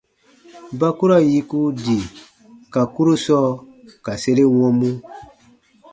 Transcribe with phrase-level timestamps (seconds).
[0.79, 1.97] Ba ku ra yiku di
[2.73, 3.39] ka kurusɔ
[4.03, 4.91] ka sere wɔmu.